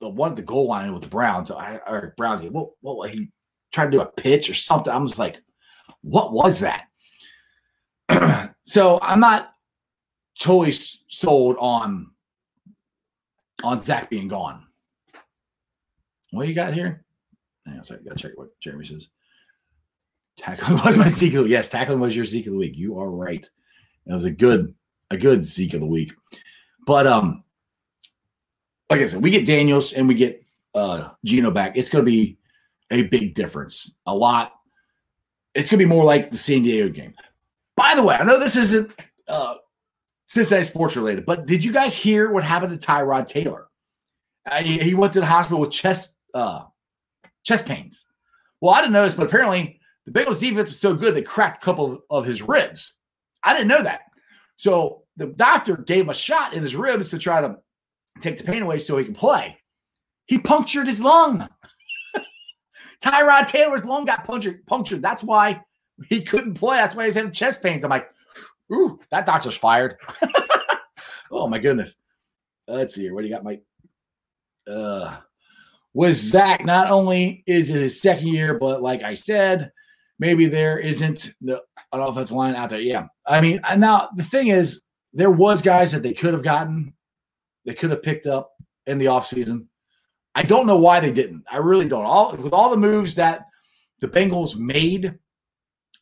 [0.00, 1.50] the one the goal line with the Browns.
[1.50, 2.52] I or Browns game.
[2.52, 3.30] What what he
[3.72, 4.92] tried to do a pitch or something.
[4.92, 5.40] I'm just like,
[6.02, 6.84] what was that?
[8.64, 9.52] so I'm not
[10.38, 12.10] totally sold on
[13.64, 14.66] on Zac being gone.
[16.30, 17.04] What you got here?
[17.66, 19.08] Hang on, gotta check what Jeremy says.
[20.36, 21.48] Tackling was my Zeke of.
[21.48, 22.76] Yes, tackling was your Zeke of the week.
[22.76, 23.48] You are right.
[24.06, 24.74] It was a good,
[25.10, 26.12] a good Zeke of the week.
[26.86, 27.42] But um,
[28.90, 30.42] like I said, we get Daniels and we get
[30.74, 31.76] uh Geno back.
[31.76, 32.38] It's gonna be
[32.90, 33.94] a big difference.
[34.06, 34.52] A lot.
[35.54, 37.14] It's gonna be more like the San Diego game.
[37.76, 38.90] By the way, I know this isn't
[39.28, 39.56] uh
[40.26, 43.68] Cincinnati sports related, but did you guys hear what happened to Tyrod Taylor?
[44.44, 46.64] Uh, he, he, went to the hospital with chest uh
[47.44, 48.06] chest pains.
[48.60, 51.62] Well, I didn't know this, but apparently the Bengals defense was so good they cracked
[51.62, 52.94] a couple of his ribs.
[53.42, 54.00] I didn't know that.
[54.56, 57.56] So the doctor gave him a shot in his ribs to try to
[58.20, 59.56] take the pain away so he can play.
[60.26, 61.48] He punctured his lung.
[63.04, 65.02] Tyrod Taylor's lung got punctured, punctured.
[65.02, 65.60] That's why
[66.08, 66.76] he couldn't play.
[66.76, 67.84] That's why he's having chest pains.
[67.84, 68.10] I'm like,
[68.72, 69.96] ooh, that doctor's fired.
[71.30, 71.96] oh my goodness.
[72.66, 73.14] Let's see here.
[73.14, 73.62] What do you got, Mike?
[74.66, 75.18] Uh
[75.96, 79.72] with Zac, not only is it his second year, but like I said,
[80.18, 82.80] maybe there isn't the, an offensive line out there.
[82.80, 83.06] Yeah.
[83.26, 84.82] I mean, now the thing is,
[85.14, 86.92] there was guys that they could have gotten,
[87.66, 88.52] they could have picked up
[88.86, 89.66] in the offseason.
[90.34, 91.44] I don't know why they didn't.
[91.50, 92.04] I really don't.
[92.04, 93.46] All with all the moves that
[94.00, 95.14] the Bengals made,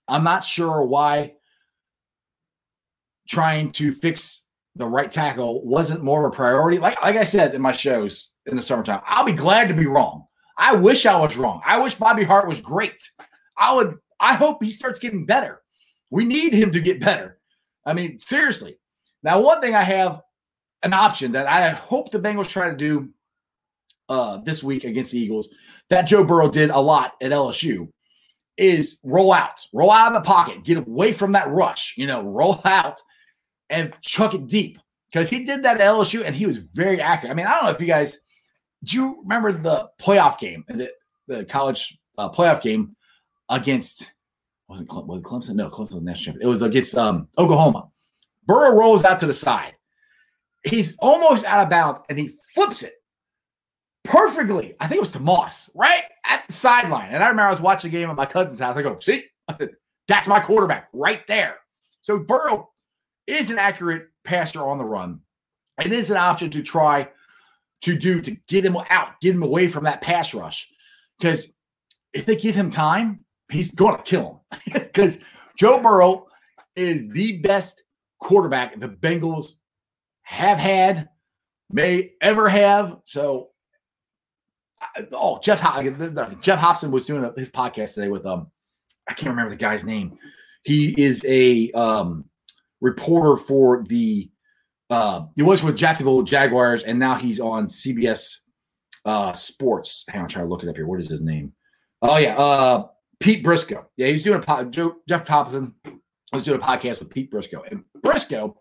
[0.07, 1.33] I'm not sure why
[3.29, 4.42] trying to fix
[4.77, 6.79] the right tackle wasn't more of a priority.
[6.79, 9.87] Like like I said in my shows in the summertime, I'll be glad to be
[9.87, 10.27] wrong.
[10.59, 11.62] I wish I was wrong.
[11.64, 13.00] I wish Bobby Hart was great.
[13.57, 15.62] I would I hope he starts getting better.
[16.11, 17.38] We need him to get better.
[17.87, 18.79] I mean, seriously.
[19.22, 20.20] Now, one thing I have
[20.84, 23.08] an option that I hope the Bengals try to do
[24.08, 25.48] uh, this week against the Eagles
[25.88, 27.88] that Joe Burrow did a lot at LSU
[28.56, 32.22] is roll out, roll out of the pocket, get away from that rush, you know,
[32.30, 33.00] roll out
[33.70, 34.78] and chuck it deep
[35.10, 37.32] because he did that at LSU and he was very accurate.
[37.32, 38.18] I mean, I don't know if you guys
[38.84, 40.90] do you remember the playoff game, the,
[41.26, 42.94] the college uh, playoff game
[43.48, 44.12] against
[44.68, 45.54] wasn't Cle- was Clemson?
[45.54, 46.46] No, Clemson was national champion.
[46.46, 47.88] It was against um, Oklahoma.
[48.46, 49.74] Burrow rolls out to the side.
[50.64, 52.94] He's almost out of bounds and he flips it
[54.05, 54.74] perfectly.
[54.81, 57.11] I think it was to Moss, right at the sideline.
[57.11, 58.77] And I remember I was watching the game at my cousin's house.
[58.77, 59.24] I go, see,
[60.09, 61.57] that's my quarterback right there.
[62.03, 62.70] So Burrow
[63.27, 65.20] is an accurate passer on the run.
[65.83, 67.09] It is an option to try
[67.83, 70.68] to do to get him out, get him away from that pass rush.
[71.18, 71.53] Because
[72.12, 75.18] if they give him time, he's going to kill him because
[75.57, 76.27] Joe Burrow
[76.77, 77.83] is the best
[78.20, 79.55] quarterback the Bengals
[80.24, 81.08] have had,
[81.70, 82.98] may ever have.
[83.04, 83.50] So,
[85.12, 85.60] oh, Jeff
[86.40, 88.50] Geoff Hobson was doing his podcast today with um,
[89.08, 90.18] I can't remember the guy's name.
[90.64, 92.24] He is a um
[92.80, 94.30] reporter for the
[94.90, 98.37] uh he was with Jacksonville Jaguars and now he's on CBS
[99.04, 100.04] uh Sports.
[100.08, 100.87] Hang on, I'm trying to look it up here.
[100.87, 101.52] What is his name?
[102.02, 102.87] Oh yeah, uh
[103.20, 103.84] Pete Prisco.
[103.96, 104.72] Yeah, he's doing a pod.
[105.08, 105.74] Jeff Thompson
[106.32, 108.54] was doing a podcast with Pete Prisco, and Prisco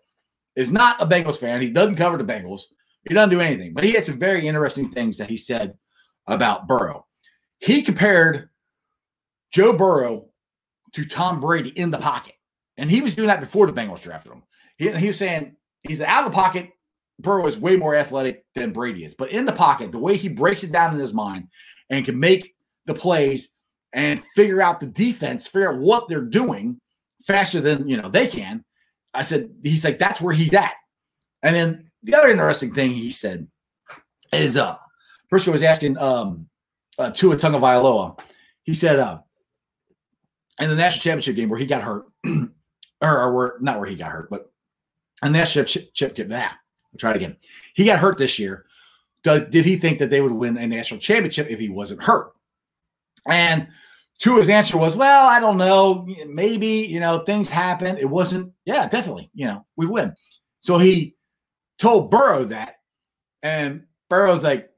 [0.56, 1.60] is not a Bengals fan.
[1.60, 2.62] He doesn't cover the Bengals.
[3.08, 5.74] He doesn't do anything, but he had some very interesting things that he said
[6.26, 7.06] about Burrow.
[7.58, 8.48] He compared
[9.50, 10.28] Joe Burrow
[10.92, 12.34] to Tom Brady in the pocket,
[12.76, 14.42] and he was doing that before the Bengals drafted him.
[14.78, 16.70] He, he was saying he's out of the pocket.
[17.20, 20.28] Burrow is way more athletic than Brady is, but in the pocket, the way he
[20.28, 21.48] breaks it down in his mind
[21.90, 22.54] and can make
[22.86, 23.50] the plays
[23.92, 26.80] and figure out the defense, figure out what they're doing
[27.26, 28.64] faster than you know they can.
[29.14, 30.72] I said, he's like, that's where he's at.
[31.42, 33.46] And then the other interesting thing he said
[34.32, 34.76] is uh
[35.30, 36.48] Briscoe was asking um
[36.98, 38.18] uh, Tua Tagovailoa.
[38.62, 39.20] He said uh
[40.60, 42.48] in the national championship game where he got hurt, or,
[43.02, 44.50] or where not where he got hurt, but
[45.22, 46.28] a national championship game.
[46.28, 46.52] That
[46.92, 47.36] I'll try it again.
[47.74, 48.66] He got hurt this year.
[49.22, 52.32] Does, did he think that they would win a national championship if he wasn't hurt?
[53.26, 53.68] And
[54.20, 56.06] Tua's answer was, "Well, I don't know.
[56.26, 57.96] Maybe you know things happen.
[57.98, 58.52] It wasn't.
[58.64, 59.30] Yeah, definitely.
[59.34, 60.14] You know, we win."
[60.60, 61.14] So he
[61.78, 62.76] told Burrow that,
[63.42, 64.70] and Burrow's like,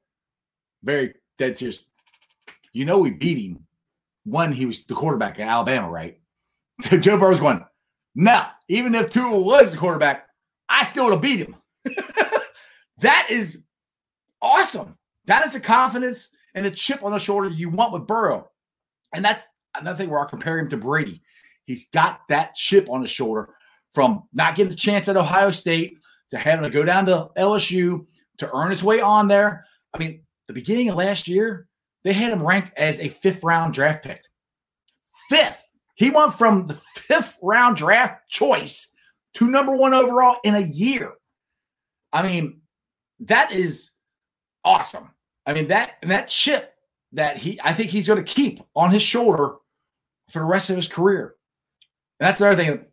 [0.83, 1.85] very dead serious.
[2.72, 3.66] You know, we beat him
[4.25, 6.18] when he was the quarterback at Alabama, right?
[6.83, 7.64] So Joe Burrow's going,
[8.14, 10.27] no, even if Tua was the quarterback,
[10.68, 11.57] I still would have beat him.
[12.99, 13.62] that is
[14.42, 14.99] awesome.
[15.25, 18.51] That is the confidence and the chip on the shoulder you want with Burrow.
[19.16, 21.22] And that's another thing where I compare him to Brady.
[21.64, 23.48] He's got that chip on his shoulder
[23.94, 25.98] from not getting a chance at Ohio State
[26.31, 28.07] to having to go down to LSU
[28.38, 29.64] to earn his way on there.
[29.94, 31.66] I mean, the beginning of last year,
[32.05, 34.20] they had him ranked as a fifth round draft pick.
[35.31, 35.62] Fifth.
[35.94, 38.87] He went from the fifth round draft choice
[39.35, 41.12] to number one overall in a year.
[42.12, 42.61] I mean,
[43.20, 43.92] that is
[44.62, 45.11] awesome.
[45.46, 46.74] I mean, that and that chip
[47.16, 49.57] that he I think he's going to keep on his shoulder
[50.31, 51.35] for the rest of his career.
[52.20, 52.85] And that's the other thing.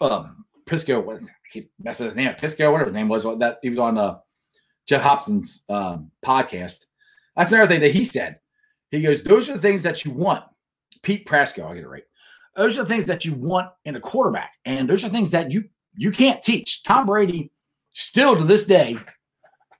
[0.00, 3.70] Um, Pisco, what, I keep messing his name, Pisco, whatever his name was, that he
[3.70, 4.18] was on uh,
[4.86, 6.80] Geoff Hobson's um, podcast.
[7.36, 8.38] That's another thing that he said.
[8.90, 10.44] He goes, Those are the things that you want.
[11.02, 12.02] Pete Prasco, I'll get it right.
[12.56, 14.52] Those are the things that you want in a quarterback.
[14.64, 15.64] And those are things that you
[15.96, 16.82] you can't teach.
[16.82, 17.50] Tom Brady
[17.92, 18.96] still to this day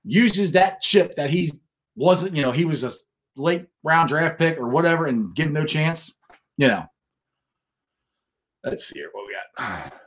[0.04, 1.52] uses that chip that he
[1.94, 2.90] wasn't, you know, he was a
[3.40, 6.12] late round draft pick or whatever and give him no chance.
[6.56, 6.86] You know.
[8.64, 9.92] Let's see here what we got.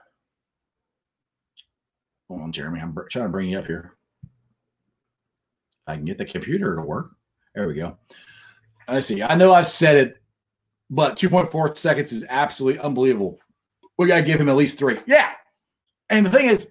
[2.30, 2.80] Hold on, Jeremy.
[2.80, 3.98] I'm trying to bring you up here.
[5.88, 7.12] I can get the computer to work.
[7.56, 7.98] There we go.
[8.88, 9.22] I see.
[9.22, 10.22] I know I've said it,
[10.90, 13.40] but 2.4 seconds is absolutely unbelievable.
[13.98, 15.00] We got to give him at least three.
[15.06, 15.32] Yeah.
[16.10, 16.70] And the thing is,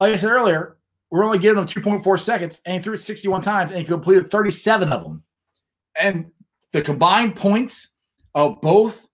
[0.00, 0.78] like I said earlier,
[1.10, 4.30] we're only giving him 2.4 seconds, and he threw it 61 times, and he completed
[4.30, 5.22] 37 of them.
[5.98, 6.30] And
[6.72, 7.88] the combined points
[8.34, 9.08] of both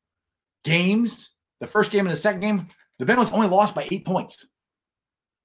[0.64, 2.68] games, the first game and the second game,
[2.98, 4.46] the Bengals only lost by eight points.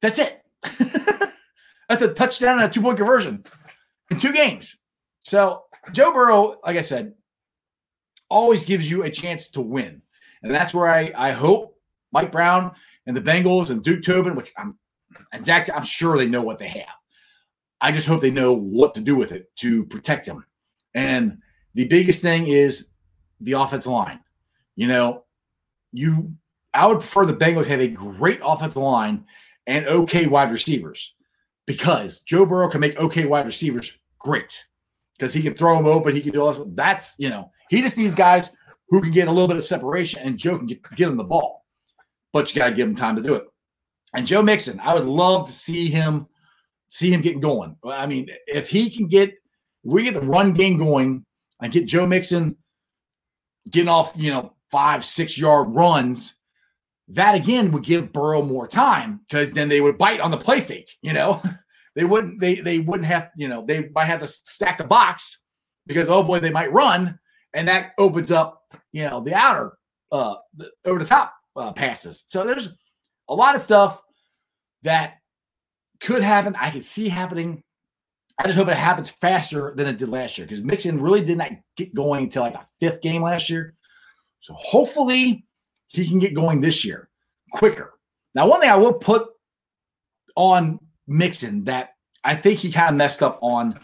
[0.01, 0.41] That's it.
[1.89, 3.43] That's a touchdown and a two point conversion
[4.11, 4.77] in two games.
[5.23, 7.13] So Joe Burrow, like I said,
[8.29, 10.01] always gives you a chance to win.
[10.43, 11.75] And that's where I, I hope
[12.11, 12.71] Mike Brown
[13.07, 14.77] and the Bengals and Duke Tobin, which I'm
[15.33, 16.85] and Zac, I'm sure they know what they have.
[17.81, 20.45] I just hope they know what to do with it to protect him.
[20.93, 21.37] And
[21.73, 22.87] the biggest thing is
[23.41, 24.19] the offensive line.
[24.75, 25.23] You know,
[25.91, 26.33] you
[26.73, 29.25] I would prefer the Bengals have a great offensive line
[29.67, 31.13] and okay wide receivers
[31.65, 34.63] because Joe Burrow can make okay wide receivers great
[35.17, 36.15] because he can throw them open.
[36.15, 36.65] He can do all this.
[36.75, 38.49] That's, you know, he just needs guys
[38.89, 41.23] who can get a little bit of separation and Joe can get, get him the
[41.23, 41.65] ball.
[42.33, 43.43] But you got to give him time to do it.
[44.13, 46.27] And Joe Mixon, I would love to see him
[46.89, 47.75] see him getting going.
[47.85, 49.33] I mean, if he can get
[49.83, 51.25] if we get the run game going
[51.61, 52.55] and get Joe Mixon
[53.69, 56.35] getting off, you know, five, six yard runs,
[57.09, 60.61] that again would give Burrow more time because then they would bite on the play
[60.61, 61.41] fake, you know.
[61.95, 65.39] they wouldn't they they wouldn't have you know they might have to stack the box
[65.87, 67.17] because oh boy they might run.
[67.53, 68.61] And that opens up
[68.91, 69.73] you know the outer
[70.11, 72.23] uh the, over the top uh, passes.
[72.27, 72.69] So there's
[73.27, 74.01] a lot of stuff
[74.83, 75.15] that
[75.99, 76.55] could happen.
[76.55, 77.63] I can see happening
[78.39, 81.37] i just hope it happens faster than it did last year because mixon really did
[81.37, 83.75] not get going until like a fifth game last year
[84.39, 85.45] so hopefully
[85.87, 87.09] he can get going this year
[87.51, 87.99] quicker
[88.35, 89.27] now one thing i will put
[90.35, 93.79] on Mixon that I think he kind of messed up on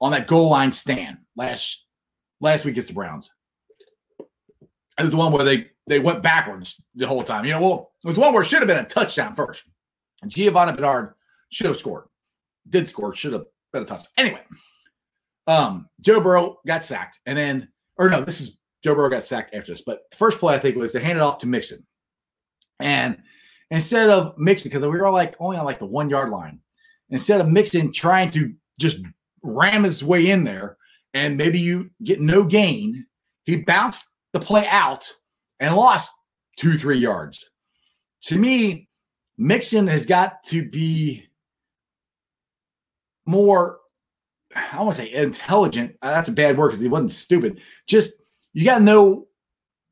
[0.00, 1.84] on that goal line stand last
[2.40, 3.30] last week against the Browns.
[4.20, 7.44] It was the one where they they went backwards the whole time.
[7.44, 9.64] You know, well, it was one where it should have been a touchdown first.
[10.26, 11.14] Giovani Bernard
[11.50, 12.04] should have scored.
[12.68, 14.02] Did score, should have a.
[14.16, 14.40] Anyway,
[15.46, 17.20] um, Joe Burrow got sacked.
[17.26, 19.82] And then, or no, this is Joe Burrow got sacked after this.
[19.84, 21.84] But the first play, I think, was to hand it off to Mixon.
[22.80, 23.18] And
[23.70, 26.60] instead of Mixon, because we were like only on like the one yard line,
[27.10, 28.98] instead of Mixon trying to just
[29.42, 30.76] ram his way in there
[31.14, 33.06] and maybe you get no gain,
[33.44, 35.10] he bounced the play out
[35.60, 36.10] and lost
[36.56, 37.44] two, three yards.
[38.22, 38.88] To me,
[39.38, 41.26] Mixon has got to be
[43.26, 43.78] more,
[44.54, 45.96] I want to say intelligent.
[46.02, 47.60] Uh, that's a bad word because he wasn't stupid.
[47.86, 48.12] Just
[48.52, 49.26] you got to know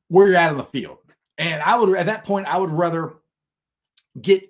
[0.09, 0.99] where you're at on the field.
[1.39, 3.15] And I would, at that point, I would rather
[4.21, 4.45] get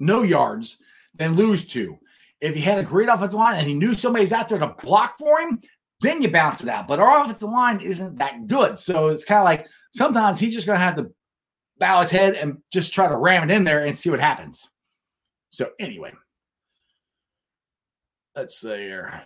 [0.00, 0.78] no yards
[1.14, 1.98] than lose two.
[2.40, 5.18] If he had a great offensive line and he knew somebody's out there to block
[5.18, 5.60] for him,
[6.00, 6.86] then you bounce it out.
[6.88, 8.78] But our offensive line isn't that good.
[8.78, 11.10] So it's kind of like sometimes he's just going to have to
[11.78, 14.68] bow his head and just try to ram it in there and see what happens.
[15.50, 16.12] So, anyway,
[18.36, 19.22] let's see here.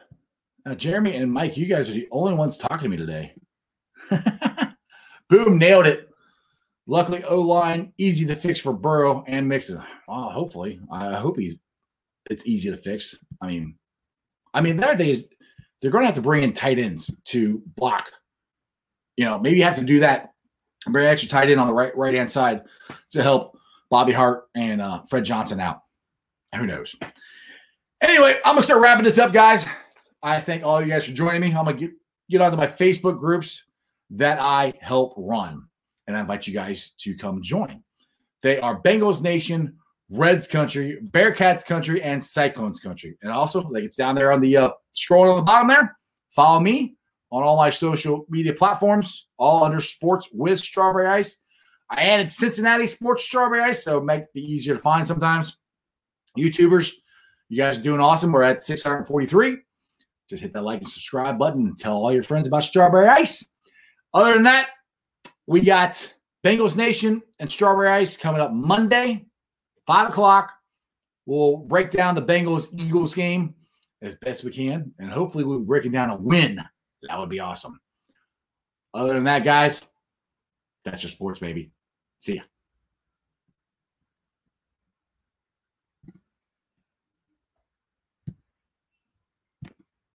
[0.64, 3.34] Now, Jeremy and Mike, you guys are the only ones talking to me today.
[5.28, 6.08] Boom, nailed it.
[6.86, 9.82] Luckily, O line easy to fix for Burrow and Mixon.
[10.08, 11.58] Well, hopefully, I hope he's
[12.30, 13.16] it's easy to fix.
[13.40, 13.74] I mean,
[14.54, 15.26] I mean, the other thing is
[15.80, 18.10] they're going to have to bring in tight ends to block.
[19.16, 20.32] You know, maybe you have to do that.
[20.86, 22.62] Bring extra tight end on the right right hand side
[23.10, 23.58] to help
[23.90, 25.82] Bobby Hart and uh, Fred Johnson out.
[26.56, 26.96] Who knows?
[28.00, 29.66] Anyway, I'm gonna start wrapping this up, guys.
[30.22, 31.48] I thank all you guys for joining me.
[31.48, 31.90] I'm gonna get
[32.30, 33.64] get onto my Facebook groups
[34.10, 35.66] that I help run,
[36.06, 37.82] and I invite you guys to come join.
[38.42, 39.76] They are Bengals Nation,
[40.08, 43.16] Reds Country, Bearcats Country, and Cyclones Country.
[43.22, 45.96] And also, like it's down there on the uh, scrolling on the bottom there.
[46.30, 46.96] Follow me
[47.30, 51.36] on all my social media platforms, all under Sports with Strawberry Ice.
[51.90, 55.58] I added Cincinnati Sports Strawberry Ice, so it might be easier to find sometimes.
[56.38, 56.92] YouTubers,
[57.50, 58.32] you guys are doing awesome.
[58.32, 59.58] We're at 643.
[60.30, 63.44] Just hit that like and subscribe button and tell all your friends about Strawberry Ice.
[64.14, 64.68] Other than that,
[65.48, 66.10] we got
[66.46, 69.26] Bengals Nation and Strawberry Ice coming up Monday,
[69.84, 70.52] five o'clock.
[71.26, 73.54] We'll break down the Bengals Eagles game
[74.00, 76.62] as best we can, and hopefully we'll be breaking down a win.
[77.02, 77.80] That would be awesome.
[78.94, 79.82] Other than that, guys,
[80.84, 81.72] that's your sports, baby.
[82.20, 82.42] See ya.